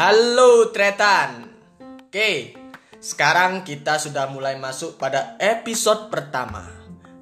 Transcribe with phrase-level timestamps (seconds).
[0.00, 1.44] Halo Tretan.
[2.08, 2.56] Oke,
[3.04, 6.64] sekarang kita sudah mulai masuk pada episode pertama.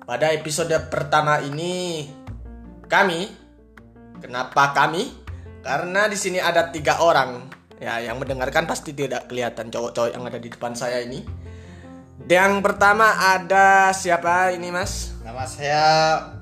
[0.07, 2.07] Pada episode pertama ini
[2.87, 3.35] kami,
[4.23, 5.11] kenapa kami?
[5.59, 7.51] Karena di sini ada tiga orang.
[7.83, 11.27] Ya, yang mendengarkan pasti tidak kelihatan cowok-cowok yang ada di depan saya ini.
[12.31, 15.19] Yang pertama ada siapa ini mas?
[15.27, 15.83] Nama saya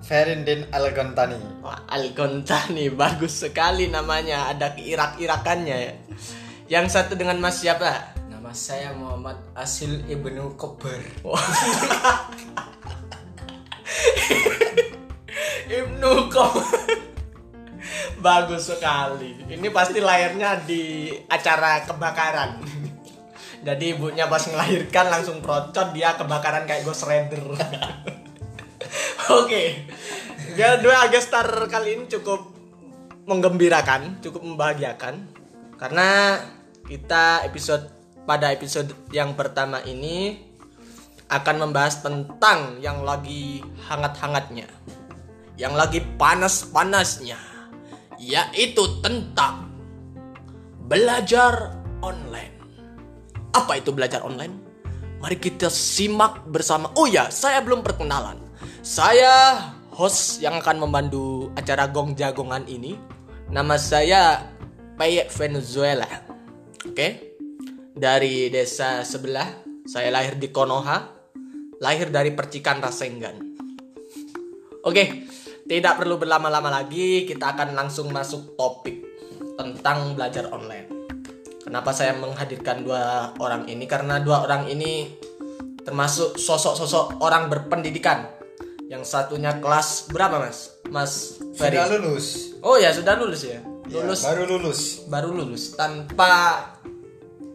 [0.07, 1.35] Ferindin Algontani.
[1.67, 4.47] Wah, Algontani bagus sekali namanya.
[4.55, 5.99] Ada keirak-irakannya ya.
[6.71, 8.15] Yang satu dengan Mas siapa?
[8.31, 11.03] Nama saya Muhammad Asil Ibnu Kober.
[15.83, 16.87] Ibnu Kober.
[18.23, 19.43] bagus sekali.
[19.51, 22.63] Ini pasti lahirnya di acara kebakaran.
[23.67, 27.43] Jadi ibunya pas melahirkan langsung procot dia kebakaran kayak Ghost Rider.
[29.27, 29.91] Oke.
[30.55, 32.55] Dia dua gestar kali ini cukup
[33.27, 35.27] menggembirakan, cukup membahagiakan
[35.77, 36.41] karena
[36.87, 37.91] kita episode
[38.23, 40.47] pada episode yang pertama ini
[41.27, 44.71] akan membahas tentang yang lagi hangat-hangatnya,
[45.59, 47.39] yang lagi panas-panasnya,
[48.23, 49.75] yaitu tentang
[50.87, 52.55] belajar online.
[53.51, 54.55] Apa itu belajar online?
[55.19, 56.95] Mari kita simak bersama.
[56.95, 58.46] Oh ya, saya belum perkenalan.
[58.87, 59.59] Saya
[59.99, 62.95] host yang akan membantu acara Gong Jagongan ini.
[63.51, 64.47] Nama saya
[64.95, 66.07] Payek Venezuela.
[66.87, 67.35] Oke.
[67.91, 69.67] Dari desa sebelah.
[69.91, 71.03] Saya lahir di Konoha.
[71.83, 73.59] Lahir dari percikan Rasenggan.
[74.87, 75.27] Oke.
[75.67, 79.03] Tidak perlu berlama-lama lagi, kita akan langsung masuk topik
[79.59, 81.11] tentang belajar online.
[81.59, 83.83] Kenapa saya menghadirkan dua orang ini?
[83.91, 85.11] Karena dua orang ini
[85.83, 88.36] termasuk sosok-sosok orang berpendidikan.
[88.87, 90.79] Yang satunya kelas berapa, Mas?
[90.87, 91.13] Mas
[91.59, 91.75] Ferry.
[91.75, 92.27] Sudah lulus.
[92.63, 93.59] Oh ya, sudah lulus ya.
[93.87, 94.81] Ya, Lulus baru lulus.
[95.07, 96.31] baru lulus tanpa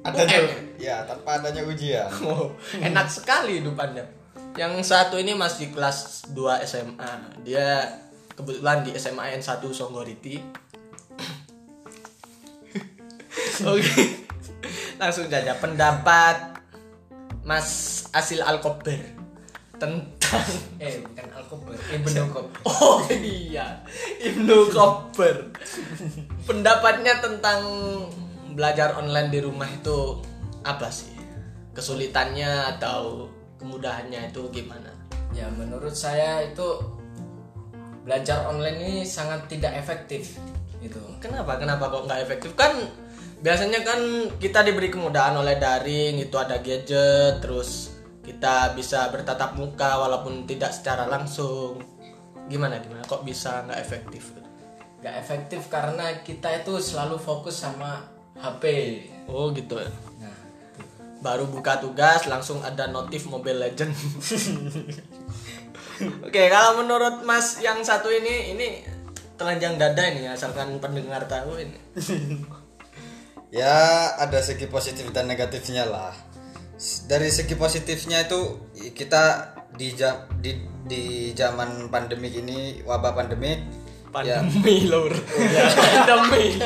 [0.02, 0.64] Adanya UN.
[0.80, 2.08] ya tanpa adanya ujian.
[2.24, 4.08] Oh, enak sekali hidup Anda.
[4.56, 7.12] Yang satu ini masih kelas 2 SMA.
[7.44, 7.88] Dia
[8.32, 10.36] kebetulan di SMA N 1 Songgoriti.
[13.64, 14.28] Oke.
[14.98, 16.60] Langsung saja pendapat
[17.44, 19.00] Mas Asil Alkober
[19.74, 20.14] tentang
[20.82, 22.60] Eh, bukan Alkober, Ibnu Kober.
[22.82, 23.86] Oh iya,
[24.18, 25.54] Ibnu Kober.
[26.48, 27.62] Pendapatnya tentang
[28.52, 30.20] belajar online di rumah itu
[30.66, 31.14] apa sih?
[31.72, 33.30] Kesulitannya atau
[33.62, 34.92] kemudahannya itu gimana?
[35.32, 36.82] Ya, menurut saya itu
[38.04, 40.36] belajar online ini sangat tidak efektif
[40.82, 41.00] gitu.
[41.22, 41.62] Kenapa?
[41.62, 42.52] Kenapa kok nggak efektif?
[42.58, 42.74] Kan
[43.40, 44.02] biasanya kan
[44.42, 50.72] kita diberi kemudahan oleh daring, itu ada gadget, terus kita bisa bertatap muka walaupun tidak
[50.74, 51.82] secara langsung.
[52.46, 53.02] Gimana gimana?
[53.06, 54.24] Kok bisa nggak efektif?
[55.02, 58.06] Gak efektif karena kita itu selalu fokus sama
[58.38, 58.64] HP.
[59.26, 59.90] Oh gitu ya.
[60.22, 60.38] Nah,
[61.26, 63.90] baru buka tugas langsung ada notif Mobile Legend.
[66.30, 68.86] Oke, kalau menurut Mas yang satu ini ini
[69.42, 71.78] telanjang dada ini asalkan pendengar tahu ini.
[73.52, 76.16] Ya ada segi positif dan negatifnya lah.
[76.82, 78.58] Dari segi positifnya itu
[78.98, 79.94] kita di
[80.42, 80.52] di
[80.90, 81.04] di
[81.38, 83.62] zaman pandemik ini wabah pandemik
[84.20, 85.08] ya Pandemi lur.
[85.80, 86.60] pandemi.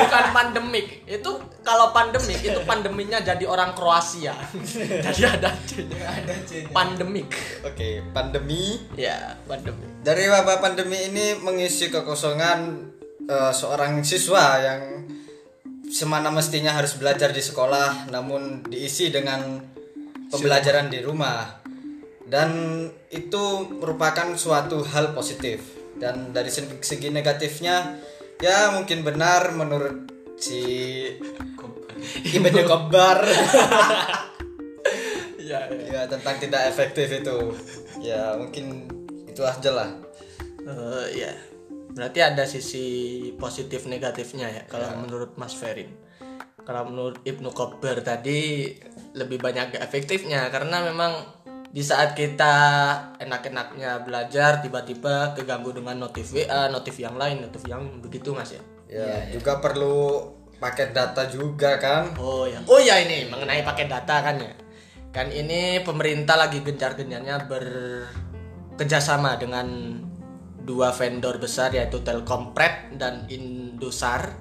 [0.00, 0.86] Bukan pandemik.
[1.04, 4.32] Itu kalau pandemik itu pandeminya jadi orang Kroasia.
[5.04, 6.32] jadi ada ada.
[6.72, 7.28] Pandemik.
[7.60, 9.84] oke pandemi Ya, pandemik.
[10.00, 12.88] Dari wabah pandemi ini mengisi kekosongan
[13.28, 14.80] eh, seorang siswa yang
[15.90, 19.62] semana mestinya harus belajar di sekolah namun diisi dengan
[20.30, 21.62] pembelajaran di rumah.
[22.26, 22.82] Dan
[23.14, 25.62] itu merupakan suatu hal positif.
[25.96, 27.96] Dan dari segi negatifnya
[28.42, 30.60] ya mungkin benar menurut si
[32.36, 33.24] Ibnu Kobar
[35.46, 36.02] Ya, ya.
[36.02, 37.54] ya tentang tidak efektif itu.
[38.02, 38.90] Ya mungkin
[39.30, 39.90] itu aja lah.
[40.66, 41.32] Eh, ya.
[41.96, 42.86] Berarti ada sisi
[43.40, 45.88] positif negatifnya ya kalau menurut Mas Ferin.
[46.68, 48.68] Kalau menurut Ibnu Kober tadi
[49.16, 51.24] lebih banyak efektifnya karena memang
[51.72, 52.52] di saat kita
[53.16, 58.60] enak-enaknya belajar tiba-tiba keganggu dengan notif WA, notif yang lain, notif yang begitu Mas ya.
[58.86, 62.12] Ya, juga perlu paket data juga kan.
[62.20, 62.60] Oh ya.
[62.68, 64.52] Oh ya ini mengenai paket data kan ya.
[65.16, 69.96] Kan ini pemerintah lagi gencar-gencarnya bekerjasama dengan
[70.66, 74.34] dua vendor besar yaitu Telkompret dan Indosat.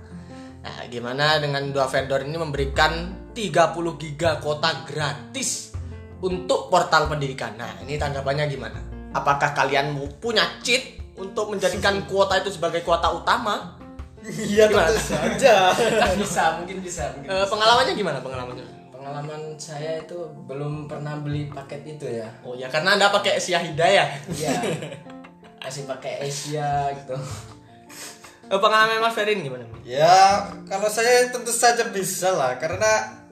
[0.65, 2.91] Nah, gimana dengan dua vendor ini memberikan
[3.31, 3.69] 30
[4.01, 5.69] giga kuota gratis
[6.17, 7.53] untuk portal pendidikan.
[7.53, 8.81] Nah, ini tanggapannya gimana?
[9.13, 13.77] Apakah kalian mau punya cheat untuk menjadikan kuota itu sebagai kuota utama?
[14.25, 15.69] Iya tentu saja.
[16.17, 18.65] bisa mungkin bisa mungkin Eh, pengalamannya gimana pengalamannya?
[18.89, 20.17] pengalaman saya itu
[20.49, 24.17] belum pernah beli paket itu ya Oh ya karena anda pakai Asia Hidayah.
[24.33, 24.57] iya
[25.65, 27.17] masih pakai Asia gitu
[28.45, 29.65] Eh, pengalaman Mas Ferin gimana?
[29.81, 33.25] Ya, kalau saya tentu saja bisa lah karena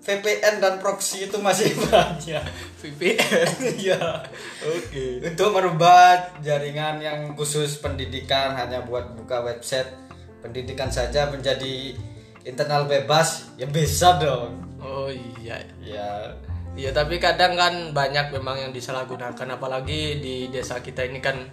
[0.00, 2.40] VPN dan proxy itu masih banyak.
[2.80, 3.48] VPN.
[3.84, 4.24] Iya.
[4.64, 5.20] Oke.
[5.20, 9.92] Untuk merubah jaringan yang khusus pendidikan hanya buat buka website
[10.40, 11.92] pendidikan saja menjadi
[12.48, 14.56] internal bebas, ya bisa dong.
[14.80, 15.60] Oh iya.
[15.84, 16.32] Ya,
[16.76, 21.48] Iya tapi kadang kan banyak memang yang disalahgunakan apalagi di desa kita ini kan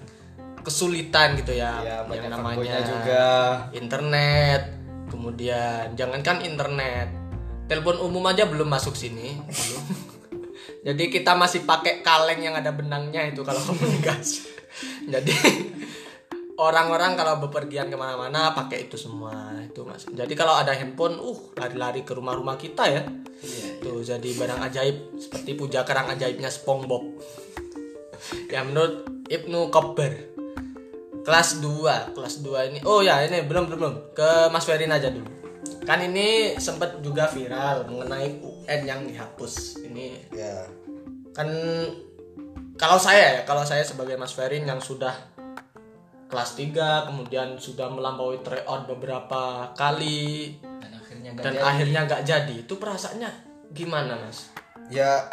[0.63, 3.27] kesulitan gitu ya, ya yang namanya juga.
[3.75, 4.61] internet
[5.11, 7.11] kemudian jangankan internet
[7.67, 9.37] telepon umum aja belum masuk sini.
[9.37, 9.83] Belum.
[10.87, 14.51] jadi kita masih pakai kaleng yang ada benangnya itu kalau komunikasi
[15.07, 15.35] jadi
[16.59, 21.39] orang-orang kalau bepergian ke mana-mana pakai itu semua itu mas jadi kalau ada handphone uh
[21.57, 23.03] lari-lari ke rumah-rumah kita ya.
[23.83, 27.03] Tuh jadi barang ajaib seperti puja kerang ajaibnya SpongeBob.
[28.47, 30.32] Ya menurut Ibnu Kober
[31.23, 35.09] kelas 2 kelas 2 ini oh ya ini belum belum belum ke Mas Ferin aja
[35.09, 35.27] dulu
[35.83, 40.67] kan ini sempat juga viral mengenai UN yang dihapus ini ya.
[41.35, 41.47] kan
[42.75, 45.11] kalau saya ya kalau saya sebagai Mas Ferin yang sudah
[46.27, 51.63] kelas 3 kemudian sudah melampaui tryout beberapa kali dan akhirnya nggak dan jadi.
[51.63, 53.31] akhirnya nggak jadi itu perasaannya
[53.71, 54.53] gimana Mas
[54.91, 55.31] Ya,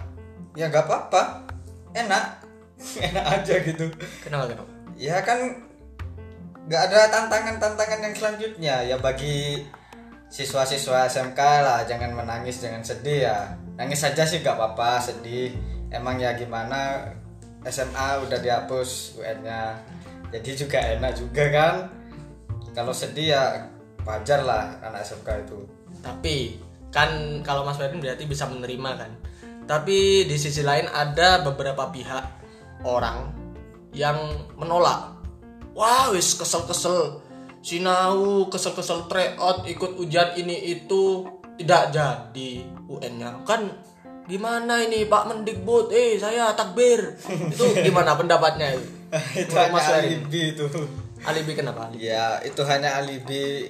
[0.54, 1.42] ya nggak apa-apa.
[1.90, 2.46] Enak.
[3.10, 3.90] Enak aja gitu.
[4.22, 5.69] kenapa kenapa Ya kan
[6.70, 8.76] nggak ada tantangan-tantangan yang selanjutnya.
[8.86, 9.66] Ya bagi
[10.30, 13.58] siswa-siswa SMK lah jangan menangis jangan sedih ya.
[13.74, 15.50] Nangis saja sih nggak apa-apa sedih.
[15.90, 17.10] Emang ya gimana
[17.66, 19.82] SMA udah dihapus UN-nya
[20.30, 21.74] jadi juga enak juga kan.
[22.70, 23.66] Kalau sedih ya
[24.06, 25.66] wajar lah anak SMK itu.
[26.06, 26.54] Tapi
[26.94, 29.10] kan kalau Mas Ferin berarti bisa menerima kan.
[29.66, 32.24] Tapi di sisi lain ada beberapa pihak
[32.86, 33.34] orang
[33.90, 35.19] yang menolak.
[35.80, 37.24] Wah, wis kesel-kesel.
[37.64, 41.24] Sinau kesel-kesel tryout ikut ujian ini itu
[41.56, 43.40] tidak jadi UN-nya.
[43.48, 43.72] Kan
[44.28, 45.88] gimana ini Pak Mendikbud?
[45.88, 47.16] Eh, saya takbir.
[47.56, 48.76] itu gimana pendapatnya?
[49.40, 50.68] itu Mas alibi itu
[51.24, 51.88] Alibi kenapa?
[51.88, 52.12] Alibi.
[52.12, 53.68] ya itu hanya alibi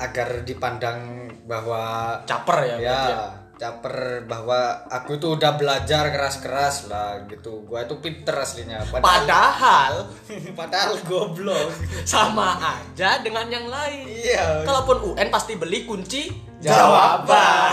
[0.00, 2.76] agar dipandang bahwa Caper ya.
[2.76, 3.00] ya?
[3.08, 3.22] ya
[3.60, 9.92] caper bahwa aku itu udah belajar keras-keras lah gitu gua itu pinter aslinya padahal Padahal
[10.58, 11.68] padahal goblok
[12.08, 14.08] sama aja dengan yang lain.
[14.08, 17.72] iya Kalaupun UN pasti beli kunci Jawaban.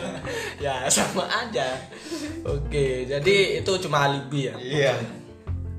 [0.64, 1.64] ya sama aja.
[2.44, 4.54] Oke, jadi itu cuma alibi ya.
[4.60, 4.94] iya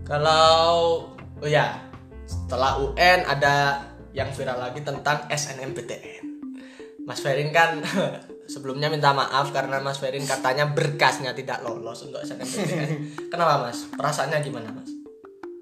[0.01, 1.77] Kalau oh ya,
[2.25, 3.85] setelah UN ada
[4.17, 6.28] yang viral lagi tentang SNMPTN.
[7.09, 7.81] Mas Ferin kan
[8.53, 12.89] sebelumnya minta maaf karena Mas Ferin katanya berkasnya tidak lolos untuk SNMPTN.
[13.33, 13.89] Kenapa Mas?
[13.89, 14.93] Perasaannya gimana Mas?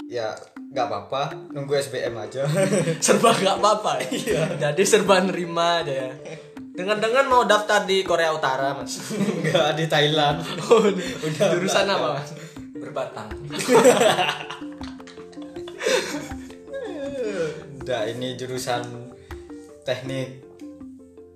[0.08, 0.32] ya
[0.72, 2.48] nggak apa-apa nunggu SBM aja
[3.04, 4.56] serba gak apa-apa ya.
[4.56, 6.12] Jadi serba nerima aja ya.
[6.56, 9.04] Dengan-dengan mau daftar di Korea Utara, Mas.
[9.20, 10.48] nggak di Thailand
[11.28, 12.32] Udah jurusan apa, Mas?
[12.78, 13.28] berbatang
[17.84, 18.84] udah ini jurusan
[19.84, 20.47] teknik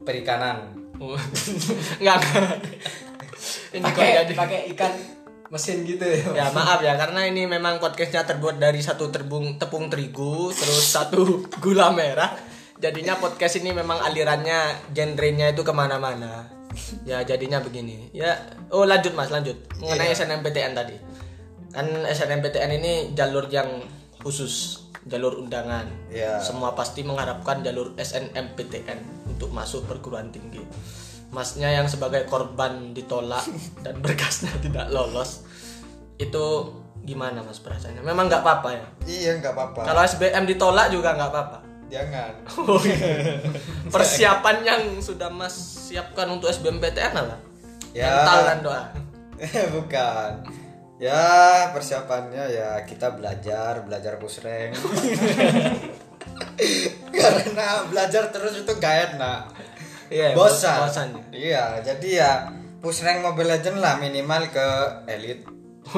[0.05, 0.77] perikanan.
[2.01, 2.57] Enggak, enggak.
[3.73, 4.93] Ini pakai pakai ikan
[5.51, 9.91] mesin gitu ya Ya maaf ya karena ini memang podcastnya terbuat dari satu terbung tepung
[9.91, 12.37] terigu terus satu gula merah.
[12.81, 16.49] Jadinya podcast ini memang alirannya genrenya itu ke mana-mana.
[17.05, 18.09] Ya jadinya begini.
[18.13, 18.37] Ya
[18.73, 19.57] oh lanjut mas lanjut.
[19.81, 20.95] Mengenai SNMPTN tadi.
[21.71, 23.85] Kan SNMPTN ini jalur yang
[24.21, 25.89] khusus jalur undangan.
[26.13, 26.37] Ya.
[26.37, 30.61] semua pasti mengharapkan jalur SNMPTN untuk masuk perguruan tinggi.
[31.31, 33.41] Masnya yang sebagai korban ditolak
[33.85, 35.47] dan berkasnya tidak lolos
[36.21, 36.45] itu
[37.01, 38.05] gimana mas perasaannya?
[38.05, 38.85] Memang nggak apa-apa ya?
[39.09, 39.81] Iya nggak apa-apa.
[39.89, 41.57] Kalau SBM ditolak juga nggak apa-apa?
[41.91, 42.31] Jangan.
[42.61, 43.41] Oh, iya.
[43.93, 45.55] persiapan yang sudah mas
[45.89, 47.37] siapkan untuk SBMPTN apa?
[47.91, 48.07] Ya.
[48.21, 48.83] mental dan doa?
[49.73, 50.60] Bukan
[51.01, 51.25] ya
[51.73, 54.69] persiapannya ya kita belajar belajar pusreng.
[57.11, 59.49] Karena belajar terus itu gak enak.
[60.11, 60.77] Iya, bosan.
[60.85, 61.07] bosan.
[61.31, 62.31] iya jadi ya
[62.83, 64.67] pusreng mobile legend lah minimal ke
[65.07, 65.47] elite
[65.79, 65.95] ya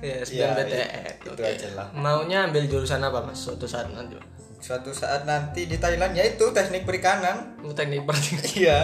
[0.00, 1.86] Iya, SBMPTN itu aja lah.
[1.92, 4.16] maunya ambil jurusan apa mas suatu saat nanti
[4.62, 8.78] suatu saat nanti di Thailand ya itu teknik perikanan Mau teknik pertanian iya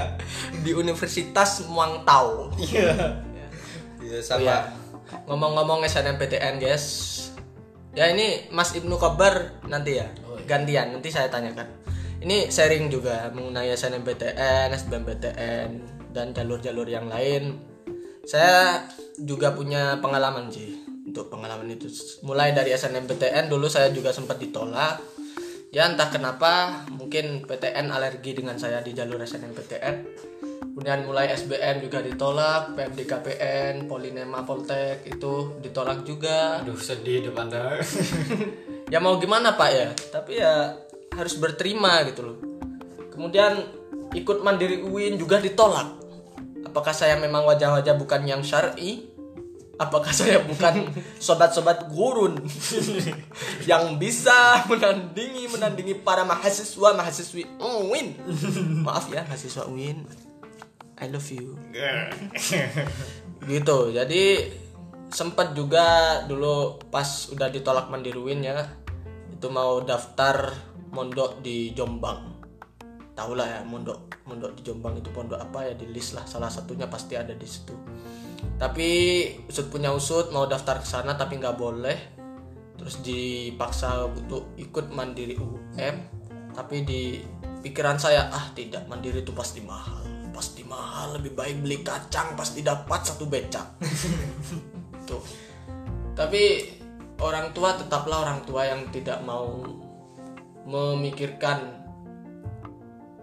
[0.67, 3.23] di Universitas Muang Tau iya
[4.03, 4.59] iya Oh sama ya,
[5.25, 6.85] ngomong-ngomong SNMPTN guys,
[7.99, 10.07] Ya ini Mas Ibnu Kobar nanti ya.
[10.29, 10.47] Oh, iya.
[10.47, 11.67] Gantian nanti saya tanyakan.
[12.23, 15.69] Ini sharing juga mengenai SNMPTN, SBMPTN
[16.15, 17.59] dan jalur-jalur yang lain.
[18.23, 18.87] Saya
[19.19, 20.79] juga punya pengalaman sih
[21.11, 21.91] untuk pengalaman itu.
[22.23, 25.03] Mulai dari SNMPTN dulu saya juga sempat ditolak.
[25.69, 29.95] Ya entah kenapa mungkin PTN alergi dengan saya di jalur SNMPTN.
[30.73, 36.65] Kemudian mulai SBM juga ditolak, PMDKPN, Polinema Poltek itu ditolak juga.
[36.65, 37.53] Aduh sedih depan
[38.93, 39.89] ya mau gimana pak ya?
[39.93, 40.73] Tapi ya
[41.13, 42.39] harus berterima gitu loh.
[43.13, 43.61] Kemudian
[44.17, 46.01] ikut mandiri UIN juga ditolak.
[46.65, 49.18] Apakah saya memang wajah-wajah bukan yang syar'i
[49.79, 50.91] apakah saya bukan
[51.23, 52.35] sobat-sobat gurun
[53.71, 58.19] yang bisa menandingi menandingi para mahasiswa mahasiswi UIN
[58.83, 60.03] maaf ya mahasiswa UIN
[60.99, 61.55] I love you.
[63.47, 63.79] Gitu.
[63.95, 64.23] Jadi
[65.15, 68.67] sempat juga dulu pas udah ditolak mandiri UIN ya
[69.31, 70.53] itu mau daftar
[70.91, 72.43] mondok di Jombang.
[73.15, 76.53] Tahu lah ya mondok mondok di Jombang itu pondok apa ya di list lah salah
[76.53, 77.73] satunya pasti ada di situ
[78.59, 78.91] tapi
[79.47, 81.99] usut punya usut mau daftar ke sana tapi nggak boleh.
[82.79, 85.97] Terus dipaksa untuk ikut mandiri UM
[86.55, 87.23] tapi di
[87.63, 90.31] pikiran saya ah tidak mandiri itu pasti mahal.
[90.35, 93.79] Pasti mahal lebih baik beli kacang pasti dapat satu becak.
[95.09, 95.23] Tuh.
[96.15, 96.43] Tapi
[97.23, 99.63] orang tua tetaplah orang tua yang tidak mau
[100.69, 101.79] memikirkan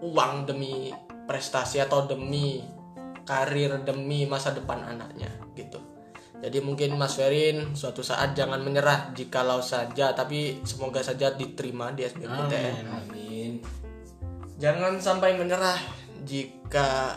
[0.00, 0.92] uang demi
[1.24, 2.75] prestasi atau demi
[3.26, 5.28] karir demi masa depan anaknya
[5.58, 5.82] gitu.
[6.36, 12.04] Jadi mungkin Mas Ferin suatu saat jangan menyerah jikalau saja tapi semoga saja diterima di
[12.04, 13.52] SBMPTN Amin.
[14.60, 15.80] jangan sampai menyerah
[16.28, 17.16] jika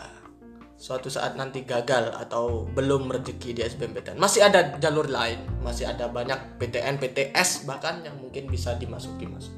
[0.80, 6.08] suatu saat nanti gagal atau belum rezeki di SBMPTN masih ada jalur lain masih ada
[6.08, 9.52] banyak PTN PTS bahkan yang mungkin bisa dimasuki mas.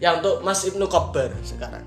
[0.00, 1.84] Ya untuk Mas Ibnu Kober sekarang.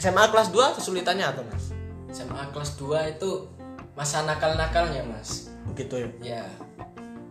[0.00, 1.73] SMA kelas 2 kesulitannya apa mas
[2.14, 3.50] SMA kelas 2 itu
[3.98, 5.50] masa nakal-nakalnya mas.
[5.74, 6.38] Begitu ya?
[6.38, 6.44] Ya.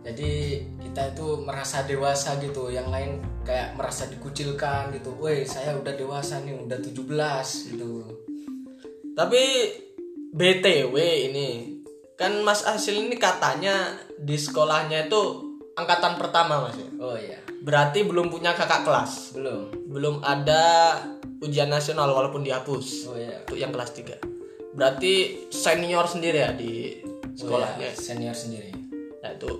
[0.04, 5.16] Jadi kita itu merasa dewasa gitu yang lain kayak merasa dikucilkan gitu.
[5.16, 8.04] Woi saya udah dewasa nih udah 17 gitu.
[9.16, 9.42] Tapi
[10.36, 10.96] BTW
[11.32, 11.80] ini
[12.20, 15.22] kan Mas Asil ini katanya di sekolahnya itu
[15.80, 16.90] angkatan pertama Mas ya.
[17.00, 17.40] oh iya.
[17.64, 19.32] Berarti belum punya kakak kelas.
[19.32, 19.88] belum.
[19.88, 21.00] Belum ada
[21.40, 23.08] ujian nasional walaupun dihapus?
[23.08, 23.40] Oh iya.
[23.48, 24.33] Untuk yang kelas 3.
[24.74, 26.72] Berarti senior sendiri ya di
[27.34, 27.82] Oh, sekolahnya.
[27.82, 28.70] iya, senior sendiri
[29.18, 29.50] Nah itu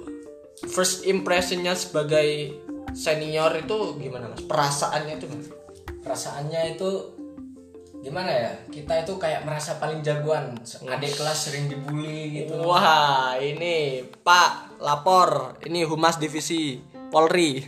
[0.70, 2.54] first impressionnya sebagai
[2.92, 4.42] senior itu gimana Mas?
[4.44, 5.46] Perasaannya itu Mas?
[6.04, 6.90] perasaannya itu
[7.98, 10.52] gimana ya kita itu kayak merasa paling jagoan
[10.84, 15.56] adik kelas sering dibully gitu Wah, ini Pak lapor.
[15.64, 16.76] Ini Humas Divisi
[17.08, 17.64] Polri.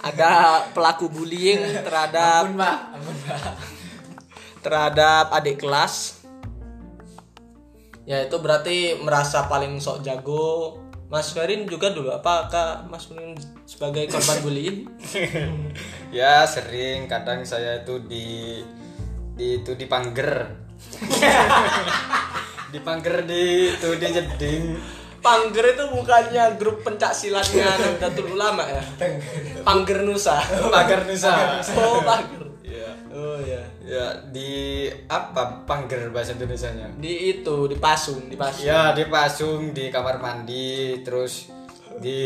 [0.00, 3.40] Ada pelaku bullying terhadap ampun pak ampun pak
[4.64, 6.23] terhadap adik kelas.
[8.04, 10.80] Ya itu berarti merasa paling sok jago.
[11.12, 13.36] Mas Ferin juga dulu apakah Mas Ferin
[13.68, 14.88] sebagai korban bullying?
[16.16, 18.58] ya sering kadang saya itu di
[19.34, 20.46] di itu dipangger
[22.74, 24.64] dipangger di itu di jeding
[25.24, 28.84] Pangger itu bukannya grup pencak silatnya Nahdlatul Ulama ya?
[29.64, 30.36] Pangger Nusa.
[30.68, 32.43] pagar nusa Oh, Pangger.
[33.94, 34.50] Ya di
[35.06, 38.66] apa pangger bahasa Indonesia nya Di itu, di Pasung, di Pasung.
[38.66, 41.48] ya di pasung di kamar mandi terus
[42.02, 42.18] di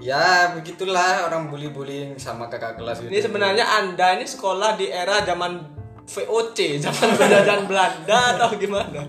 [0.00, 4.88] ya begitulah orang bully bullying sama kakak kelas gitu Ini sebenarnya Anda ini sekolah di
[4.88, 5.60] era zaman
[6.02, 9.04] VOC, zaman penjajahan Belanda atau gimana?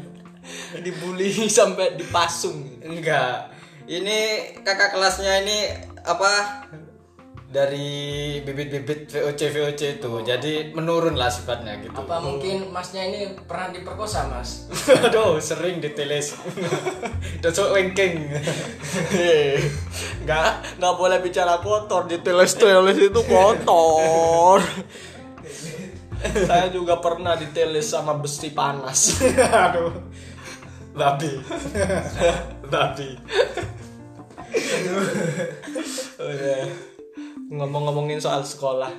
[0.77, 2.83] Dibully sampai dipasung.
[2.83, 3.49] enggak
[3.83, 5.57] ini kakak kelasnya ini
[6.03, 6.63] apa
[7.53, 10.11] dari bibit-bibit VOC VOC itu.
[10.25, 11.93] Jadi menurun lah sifatnya gitu.
[11.93, 14.65] Apa mungkin masnya ini pernah diperkosa mas?
[15.05, 16.33] Aduh sering diteles.
[17.45, 18.25] Dosok wengking
[20.25, 24.59] Nggak, nggak boleh bicara kotor, diteles-teles itu kotor.
[26.49, 29.21] Saya juga pernah diteles sama besi panas.
[29.37, 29.93] aduh.
[30.93, 31.41] Babi.
[32.71, 33.09] Babi.
[36.21, 36.92] Udah.
[37.53, 38.89] Ngomong-ngomongin soal sekolah,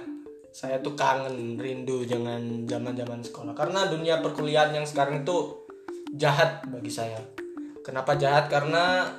[0.54, 3.50] saya tuh kangen, rindu jangan zaman-zaman sekolah.
[3.50, 5.66] Karena dunia perkuliahan yang sekarang itu
[6.14, 7.18] jahat bagi saya.
[7.82, 8.46] Kenapa jahat?
[8.46, 9.10] Karena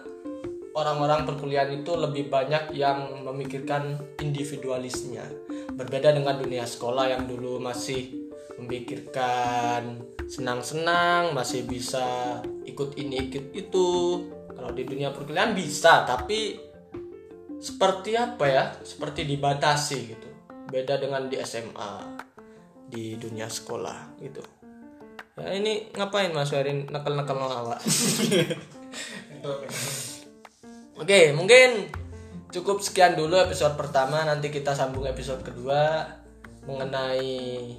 [0.72, 5.28] orang-orang perkuliahan itu lebih banyak yang memikirkan individualisnya.
[5.76, 10.00] Berbeda dengan dunia sekolah yang dulu masih memikirkan
[10.32, 13.88] senang-senang, masih bisa ikut ini ikut itu.
[14.56, 16.56] Kalau di dunia perkuliahan bisa, tapi
[17.60, 18.64] seperti apa ya?
[18.82, 20.30] Seperti dibatasi gitu.
[20.70, 22.24] Beda dengan di SMA
[22.86, 24.44] di dunia sekolah gitu.
[25.36, 26.88] Ya ini ngapain mas Werin?
[26.88, 27.84] Nakal-nakal awak
[31.02, 31.92] oke mungkin
[32.56, 34.24] cukup sekian dulu episode pertama.
[34.24, 36.08] Nanti kita sambung episode kedua
[36.66, 37.76] mengenai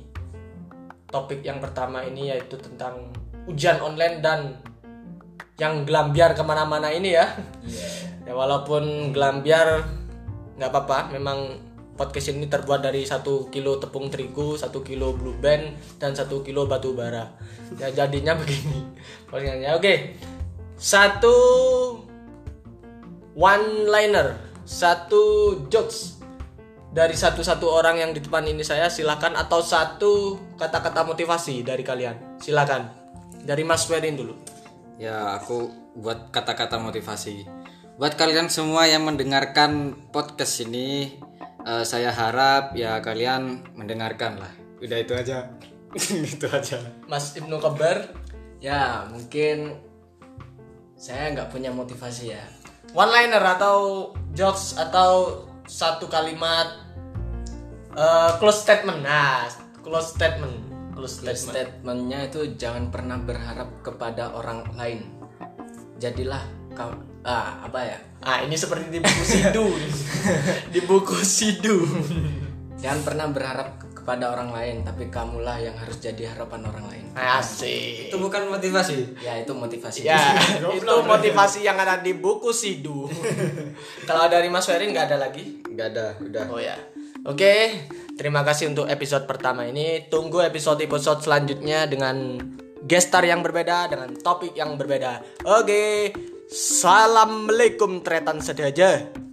[1.08, 3.08] topik yang pertama ini yaitu tentang
[3.48, 4.60] ujian online dan
[5.56, 7.32] yang gelambiar ke mana-mana ini ya.
[8.28, 9.88] Ya walaupun gelambiar
[10.56, 11.60] nggak apa-apa memang
[11.96, 16.68] podcast ini terbuat dari satu kilo tepung terigu satu kilo blue band dan satu kilo
[16.68, 17.32] batu bara.
[17.80, 18.84] Ya jadinya begini.
[19.72, 20.20] Oke.
[20.76, 21.36] Satu
[23.32, 24.36] one liner
[24.68, 26.20] satu jokes
[26.92, 29.32] dari satu-satu orang yang di depan ini saya silakan.
[29.40, 32.92] Atau satu kata-kata motivasi dari kalian silakan.
[33.46, 34.45] Dari Mas Werin dulu
[34.96, 37.44] Ya, aku buat kata-kata motivasi.
[37.96, 41.20] Buat kalian semua yang mendengarkan podcast ini,
[41.64, 44.52] eh, saya harap ya kalian mendengarkan lah.
[44.80, 45.48] Udah itu aja.
[46.36, 46.80] itu aja.
[47.08, 48.26] Mas Ibnu Kebar
[48.60, 49.76] Ya mungkin
[50.96, 52.44] saya nggak punya motivasi ya.
[52.96, 56.80] one liner atau jokes atau satu kalimat
[57.92, 59.44] eh, close statement nah
[59.84, 60.65] close statement
[60.96, 65.04] close statement statementnya itu jangan pernah berharap kepada orang lain.
[65.96, 66.40] Jadilah
[66.72, 67.98] kau ah apa ya?
[68.18, 69.66] ah ini seperti di buku sidu
[70.74, 71.78] di buku sidu
[72.76, 77.04] Jangan pernah berharap ke- kepada orang lain, tapi kamulah yang harus jadi harapan orang lain.
[77.12, 79.18] asik Itu bukan motivasi.
[79.18, 80.04] Ya itu motivasi.
[80.04, 80.36] ya
[80.78, 83.08] itu motivasi yang ada di buku sidu
[84.08, 86.44] kalau dari Mas Werin nggak ada lagi Enggak ada, udah.
[86.46, 86.76] Oh ya.
[87.26, 87.82] Oke,
[88.14, 90.06] terima kasih untuk episode pertama ini.
[90.06, 92.38] Tunggu episode-episode selanjutnya dengan
[92.86, 95.42] gestar yang berbeda, dengan topik yang berbeda.
[95.42, 96.14] Oke,
[96.46, 99.25] Assalamualaikum tretan sedaja.